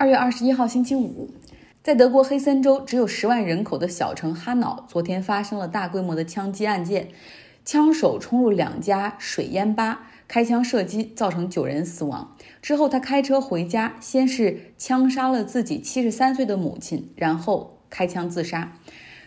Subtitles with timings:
[0.00, 1.28] 二月二十一号星期五，
[1.82, 7.08] 在德国黑森州只有十万人口的小城哈瑙，昨天发生了大规模的枪击案件，
[7.64, 12.36] 枪手冲入两家水烟吧，开枪射击，造成九人死亡。
[12.62, 18.74] 之后他开车回家，先是枪杀了自己七十三岁的母亲，然后开枪自杀。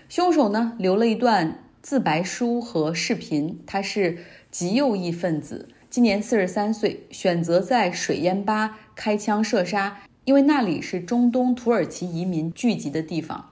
[0.08, 4.20] 凶手呢留了一段自白书和视频，他是
[4.50, 9.98] 极右翼分子，今年四十三岁，选择在水烟吧开枪射杀。
[10.24, 13.50] 因为那里是中东土耳其移民聚集的地方，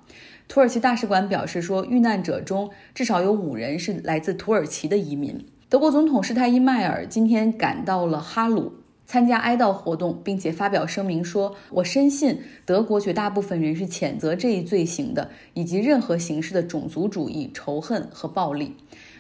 [0.48, 5.43] 土耳其大使馆表示说，遇难者中至少有五人是来自土耳其的移民。
[5.67, 8.73] 德国总统施泰因迈尔今天赶到了哈鲁
[9.07, 18.76] 参加哀悼活动，并且发表声明说：“我深信德国绝大部分人是谴责这一罪行的，以及任何形式的种族主义、仇恨和暴力。”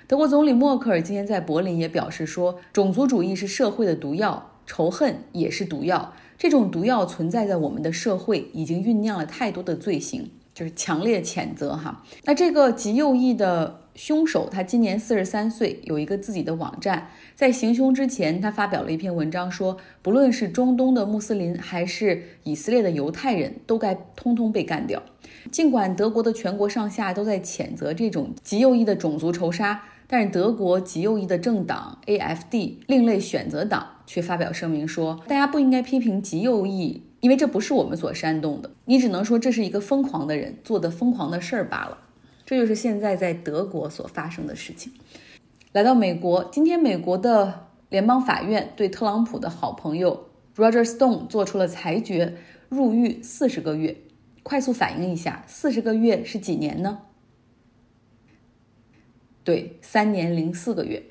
[0.05, 12.01] 德国总理默克尔今天在柏林也表示说：“种族主义是社会的毒药，仇恨也是毒药。”这种毒药存在在我们的社会，已经酝酿了太多的罪行，就是强烈谴责哈。
[12.23, 17.09] 那这个极右翼的凶手，他今年四十三岁，有一个自己的网站。
[17.35, 25.03] 在行凶之前，他发表了一篇文章，说不论是中东的穆斯林，还是以色列的犹太人，都该通通被干掉。
[25.51, 29.83] 尽管德国的全国上下都在谴责这种极右翼的种族仇杀。
[30.11, 38.71] 但是德国极右翼的政党 AFD 另类选择党却发表声明说，大家不应该批评极右翼，因为这不是我们所煽动的。
[38.85, 41.99] 你只能说这是一个疯狂的人做的疯狂的事儿罢了。
[42.43, 44.91] 这就是现在在德国所发生的事情。
[45.73, 52.35] 来到美国，今天美国的联邦法院对特朗普的好朋友 Roger Stone 做出了裁决，
[52.67, 53.95] 入狱四十个月。
[54.41, 57.01] 快速反应一下，四十个月是几年呢？
[59.43, 61.01] 对，三年零四个月，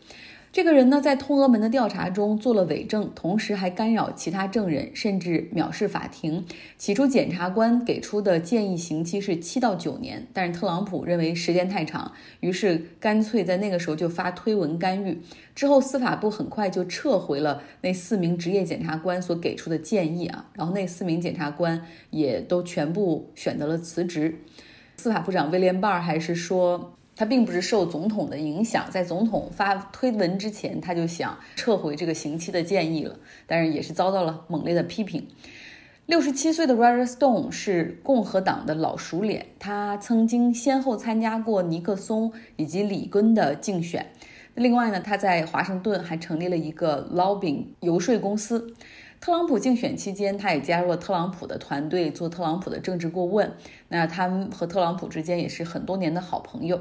[0.53, 6.45] 这个人呢，在通俄门的调查中做了伪证，同时还干扰其他证人，甚至藐视法庭。
[6.77, 15.20] 起初，检察官给出的建议刑期是七到九年，但是特朗普认为时间太长，于是干脆在那个时候就发推文干预。
[15.55, 24.39] 之后，司法部很快就撤回了那四名职业检察官所给出的建议啊，然后那四名检察官也都全部选择了辞职。
[24.97, 26.95] 司法部长威廉·巴尔还是说。
[27.18, 35.27] 他并不是受总统的影响，在总统发推文之前，他就想撤回这个刑期的建议了，但是也是遭到了猛烈的批评。
[36.07, 44.07] 六十七岁的 Roger Stone 是共和党的老熟脸，他曾经先后参加过尼克松以及里根的竞选。
[44.55, 48.73] 另外呢，他在华盛顿还成立了一个 lobbying 游说公司。
[49.20, 53.52] 特朗普竞选期间，他也加入了特朗普的团队，做特朗普的政治顾问。
[53.89, 56.80] 那他们和特朗普之间也是很多年的好朋友。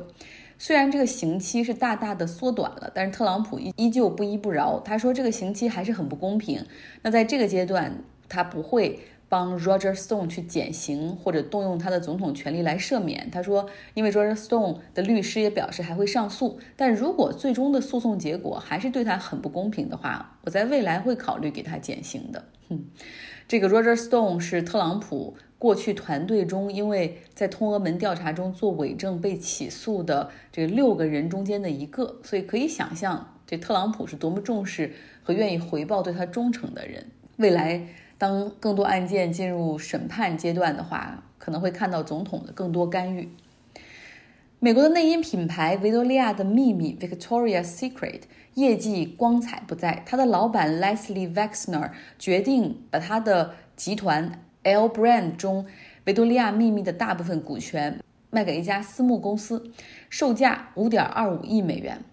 [0.60, 4.80] 虽然这个刑期是大大的缩短了，但是特朗普依依旧不依不饶。
[4.80, 6.66] 他说这个刑期还是很不公平。
[7.02, 9.00] 那在这个阶段，他不会。
[9.30, 13.30] 帮 Roger Stone 去减刑或者动用他的总统权力来赦免。
[13.30, 22.46] 他说，因为 Roger Stone 的律师也表示还会上诉，但如果最终的诉讼结果还是对他很不公平的话，我在未来会考虑给他减刑的。
[22.70, 22.86] 哼，
[23.48, 37.08] 这个 Roger Stone 是特朗普过去团队中因为在通俄门调查中做伪证被起诉的这六个人中间的一个，所以可以想象这特朗普是多么重视和愿意回报对他忠诚的人。
[37.36, 37.88] 未来。
[38.18, 43.30] 当更多案件进入审判阶段的话，可能会看到总统的更多干预。
[44.60, 48.22] 美国的内衣品牌维多利亚的秘密 （Victoria's Secret）
[48.56, 55.68] 业绩光彩不再，他的老板 Leslie Wexner 决定把他的集团 L Brand 中
[56.06, 58.00] 维多利亚秘密的大部分股权
[58.32, 59.72] 卖给一家私募公司，
[60.10, 62.04] 售价五点二五亿美元。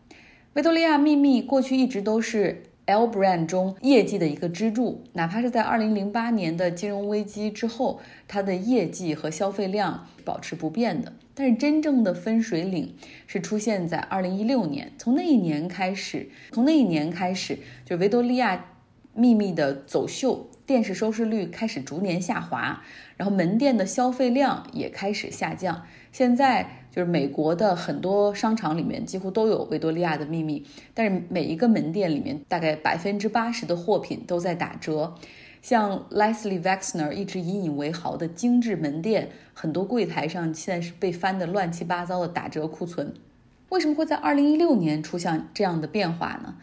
[0.53, 2.65] 维多利亚秘密过去一直都是。
[2.87, 11.13] L brand 中业绩的一个支柱，哪怕是在2008年的金融危机之后，它的业绩和消费量保持不变的。
[11.35, 12.95] 但是真正的分水岭
[13.27, 18.67] 是出现在2016年，从那一年开始，从那一年开始，就维多利亚
[19.15, 22.83] 秘密的走秀电视收视率开始逐年下滑，
[23.17, 25.87] 然后门店的消费量也开始下降。
[26.13, 26.84] 现在。
[26.95, 30.65] 就是美国的很多商场里面几乎都有维多利亚的秘密，
[30.95, 35.13] 但是每一个门店里面大概百分之八十的货品都在打折。
[35.61, 43.13] 像 Leslie Wexner 一直引以为豪的精致门店，很多柜台上现在是被翻得乱七八糟的打折库存。
[43.71, 46.55] 为什么会在二零一六年出现这样的变化呢？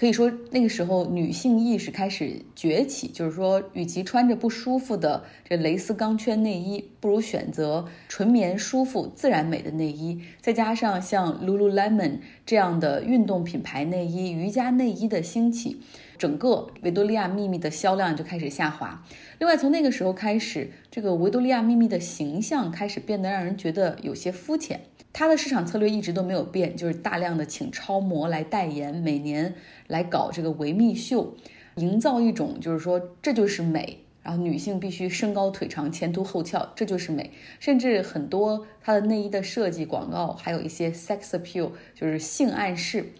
[0.00, 10.18] 可以说，那个时候女性意识开始崛起，就是说，与其穿着不舒服的这蕾丝钢圈内衣，不如选择纯棉、舒服、自然美的内衣。
[10.40, 15.82] 再加上像 Lululemon 这样的运动品牌内衣、瑜伽内衣的兴起，
[16.20, 19.02] 整个维多利亚秘密的销量就开始下滑。
[19.38, 24.82] 另外，从那个时候开始，这个维多利亚秘密的形象开始变得让人觉得有些肤浅。
[25.14, 29.54] 它的市场策略一直都没有变，就是大量的请超模来代言，每年
[29.86, 31.34] 来搞这个维密秀，
[31.76, 34.04] 营造一种就是说这就是美。
[34.22, 37.30] 然后女性必须身高腿长、前凸后翘，这就是美。
[37.58, 43.14] 甚至很多它的内衣的设计广告，还有一些 sex appeal，就是性暗示。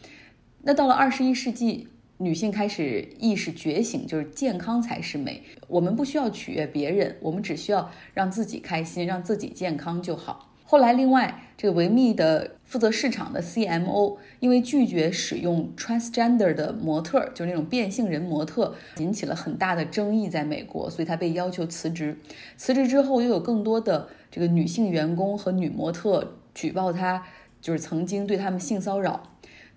[0.65, 1.89] 那到了二十一世纪，
[2.23, 5.43] 女性开始意识觉醒，就是健康才是美。
[5.67, 10.53] 我们不需要取悦别人，我们只需要让自己开心，让自己健康就好。
[10.67, 22.19] 后来，另外这个维密的负责市场的 CMO 因为拒绝使用 transgender 的模特，就是那种变性人模特，引起了很大的争议，在美国，所以他被要求辞职。
[22.59, 27.25] 辞职之后，又有更多的这个女性员工和女模特举报他，
[27.63, 29.23] 就是曾经对他们性骚扰。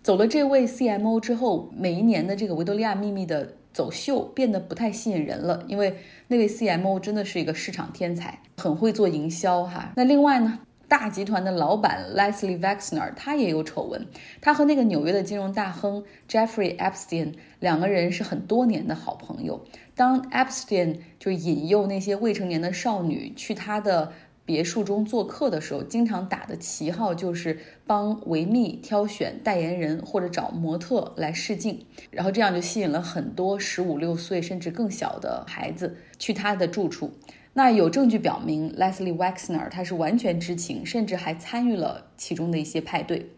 [0.04, 5.96] 走了这位 CMO 之后，每一年的这个维多利亚秘密的走秀变得不太吸引人了，因为
[6.28, 9.94] 那位 CMO 真的是一个市场天才，很会做营销哈。
[9.96, 10.60] 那另外呢？
[10.86, 14.06] 大集团的老板 Leslie Wexner，他也有丑闻。
[14.40, 19.66] 他和那个纽约的金融大亨 Jeffrey Epstein 两个人是很多年的好朋友。
[19.96, 24.12] 当 Epstein 就引诱那些未成年的少女去他的
[24.46, 27.58] 别墅中做客的时候，经常打的旗号就是
[27.88, 37.14] 帮维密挑选代言人或者找模特来试镜，然后这样就吸引了很多十五六岁甚至更小的孩子去他的住处。
[37.54, 43.30] 那有证据表明，Leslie Wexner 他是完全知情，甚至还参与了其中的一些派对。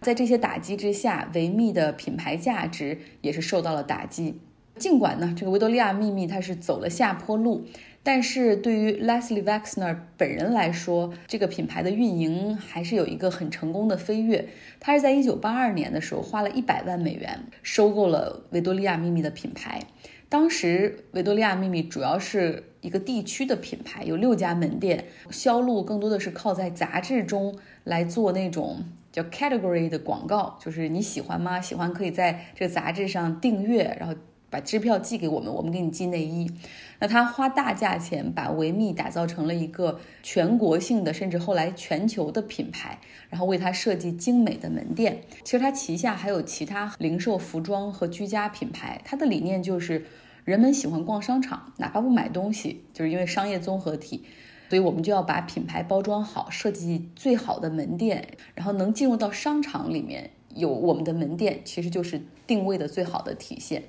[0.00, 4.40] 在这些打击之下，维密的品牌价值也是受到了打击。
[4.76, 7.64] 尽管呢，这个维多利亚秘密它是走了下坡路，
[8.02, 14.48] 但是对于 Leslie Wexner 本人来说，这个品牌的运营还是有一个很成功的飞跃。
[14.80, 19.82] 他是在一九八二年的时候花了一百万美元收购了维多利亚秘密的品牌。
[20.30, 31.60] 当时维多利亚秘密主要是一个地区的品牌，有六家门店，销路更多的是靠在杂志中来做那种叫 category 的广告，就是你喜欢吗？
[31.60, 34.14] 喜欢可以在这个杂志上订阅，然后
[34.50, 36.50] 把支票寄给我们，我们给你寄内衣。
[36.98, 42.98] 那他花大价钱把维密打造成了一个全国性的，甚至后来全球的品牌，
[43.30, 45.22] 然后为他设计精美的门店。
[45.44, 50.04] 其实他旗下还有其他零售服装和居家品牌，他的理念就是。
[50.44, 54.24] 人们喜欢逛商场，哪怕不买东西，就是因为商业综合体，
[54.70, 63.82] 所以我们就要把品牌包装好，设计最好的门店，然后能进入到商场里面有我们的门店，其实就是定位的最好的体现。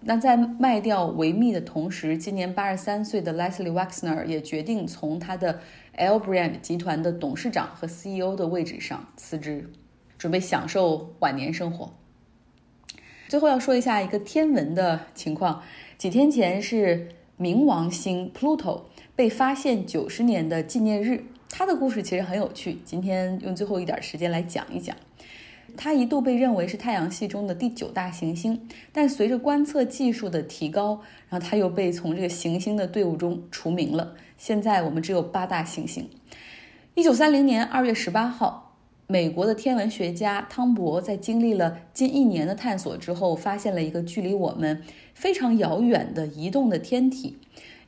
[0.00, 5.60] 那在卖掉维密的同时，今年八十三岁的 Leslie Wexner 也决定从他的
[5.94, 9.68] L Brand 集团的董事长和 CEO 的位置上辞职，
[10.16, 11.92] 准备享受晚年生活。
[13.28, 15.62] 最后要说一下一个天文的情况。
[15.98, 17.08] 几天前是
[17.40, 18.82] 冥王星 Pluto
[19.16, 22.78] 被发现九十年的纪念日，它的故事其实很有趣。
[22.84, 24.96] 今天用最后一点时间来讲一讲。
[25.76, 34.14] 它一度被认为是太阳系中的第九大行星，但随着观测技术的提高，然后它又被从这个行星的队伍中除名了。
[34.38, 36.08] 现在我们只有八大行星。
[36.94, 38.64] 一九三零年二月十八号。
[39.08, 44.82] 美国的天文学家汤博在经历了近一年的探索之后，发现了一个距离我们
[45.14, 47.38] 非常遥远的移动的天体。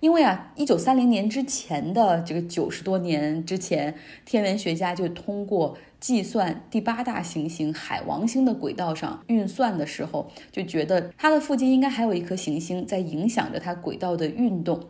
[0.00, 3.94] 因为啊，一九三零年之前的这个九十多年之前，
[4.24, 14.80] 天文学家就通过计算第八大行星海王星的轨道上运算的时候，就觉得它的附近应该还有一颗行星在影响着它轨道的运动。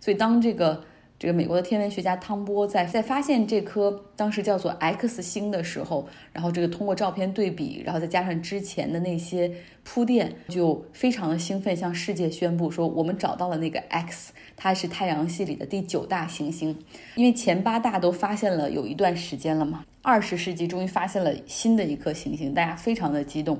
[0.00, 0.84] 所以当这个。
[1.18, 9.50] 这个美国的天文学家汤波在在发现这颗当时叫做 X 星的时候，然后这个通过照片对比，然后再加上之前的那些
[9.82, 16.76] 铺垫，就非常的兴奋，向世界宣布说我们找到了那个 X，它是太阳系里的第九大行星。
[17.16, 23.58] 因为前八大都发现了有一段时间了嘛，二十世纪终于发现了新的一颗行星，大家非常的激动。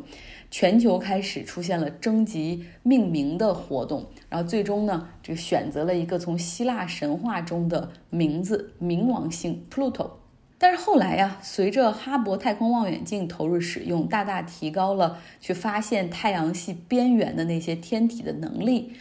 [0.50, 10.10] 全球开始出现了征集命名的活动，然后最终呢，这个选择了一个从希腊神话中的名字——冥王星 Pluto。
[10.56, 18.94] 但是后来呀，随着哈勃太空望远镜投入使用，大大提高了去发现太阳系边缘的那些天体的能力。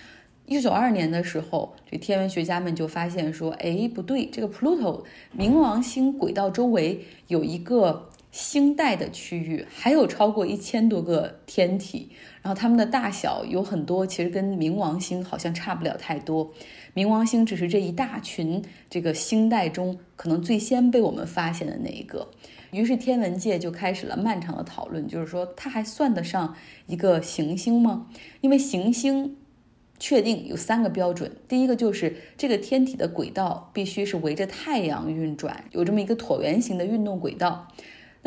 [0.46, 5.04] 一九九二年的时候，这天文学家们就发现说：“哎，不对，这个 Pluto
[5.38, 16.52] 冥王星轨道周围有一个。”星带的区域还有超过一千多个天体，然后它们的大小有很多，其实跟冥王星好像差不了太多。
[16.94, 22.30] 冥王星只是这一大群这个星带中可能最先被我们发现的那一个。
[22.72, 26.56] 于是天文界就开始了漫长的讨论，就是说它还算得上
[26.86, 28.08] 一个行星吗？
[28.42, 29.38] 因为行星
[29.98, 37.68] 确定有三个标准，第一个就是这个天体的轨道必须是围着太阳运转，有这么一个椭圆形的运动轨道。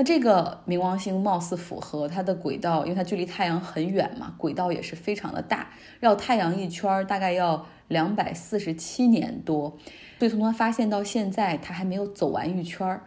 [0.01, 5.69] 那这个冥王星貌似符合它的轨道，因为它距离太阳很远嘛，轨道也是非常的大，
[6.01, 9.77] 绕太阳一圈大概要两百四十七年多，
[10.19, 12.99] 所以从它发现到现在，它还没有走完一圈。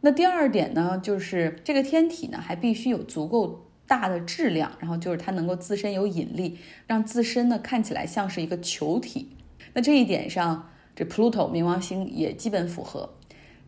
[0.00, 9.36] 那第二点呢，就是这个天体呢还必须有足够大的质量，然后就是它能够自身有引力，让自身呢看起来像是一个球体。
[9.74, 13.16] 那这一点上，这 Pluto 冥王星也基本符合。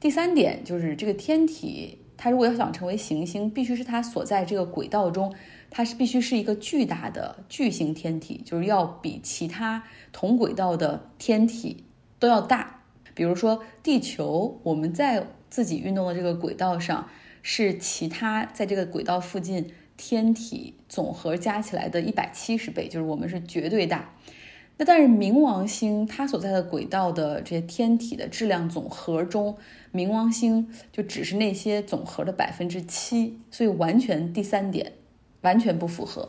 [0.00, 1.99] 第三点就是这个天体。
[2.16, 5.35] 它如果要想成为行星，必须是它所在这个轨道中，
[5.71, 11.85] 它是必须是一个巨大的巨型天体，就是要比其他同轨道的天体
[12.18, 12.83] 都要大。
[13.14, 17.09] 比如说地球，我们在自己运动的这个轨道上，
[17.42, 24.11] 是其他在这个轨道附近天体总和加起来的一百七十倍，就是我们是绝对大。
[24.76, 29.57] 那但是冥王星它所在的轨道的这些天体的质量总和中，
[29.93, 34.93] 冥王星就只是那些总和的百分之七，所以完全第三点
[35.43, 36.28] 完全不符合。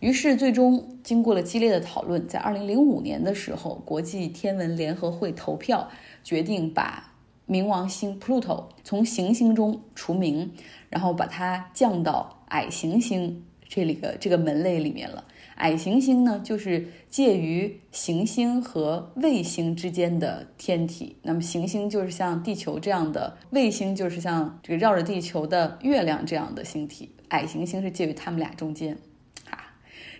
[0.00, 5.88] 于是最终经过了激烈的讨论，在二零零五年的时候，国际天文联合会投票
[6.24, 7.12] 决定把
[7.48, 10.52] 冥王星 Pluto 从行星中除名，
[10.90, 15.24] 然后把它降到矮行星这里个这个门类里面了。
[15.56, 21.16] 矮行星呢，就是介于行星和卫星之间的天体。
[21.22, 27.10] 那么行星就是像地球这样的，卫星就是像这个绕着地球的月亮这样的星体。
[27.28, 28.96] 矮行星是介于它们俩中间。
[29.50, 29.58] 哈，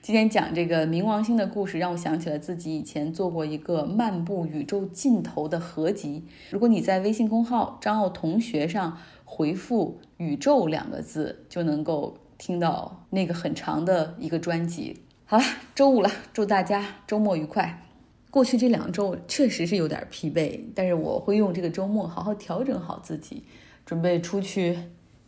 [0.03, 6.25] 今天讲这个冥王星的故事，让我想起了自己以前做过一个漫步宇宙尽头的合集。
[6.51, 15.03] 如果你在微信公号张奥同学上回复“宇宙”两个字，就能够听到那个很长的一个专辑。
[15.27, 17.83] 好了，周五了，祝大家周末愉快。
[18.31, 23.43] 过去这两周确实是有点疲惫，但是我会用这个周末好好调整好自己，
[23.85, 24.79] 准备出去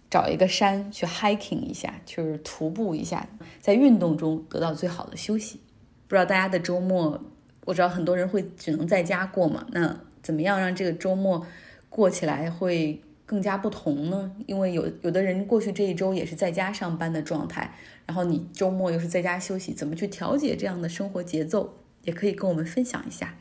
[0.09, 3.29] 找一个山去 hiking 一下，就是徒步一下，
[3.61, 5.61] 在运动中得到最好的休息。
[6.07, 7.21] 不知道大家的周末，
[7.65, 11.47] 我知道很多人会只能在家过嘛，那怎么样让这个周末
[11.89, 13.03] 过起来会？
[13.31, 17.73] 更加不同呢，因为有有的人过去这一周也是在家上班的状态，
[18.05, 23.37] 然后你周末又是在家休息，怎么去调节这样的生活节奏，也可以跟我们分享一下。